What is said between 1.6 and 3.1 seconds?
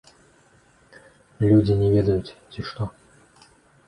не ведаюць, ці што?